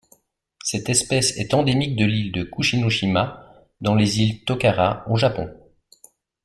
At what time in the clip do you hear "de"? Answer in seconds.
1.95-2.05, 2.31-2.41